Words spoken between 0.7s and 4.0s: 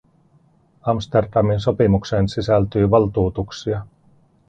Amsterdamin sopimukseen sisältyy valtuutuksia.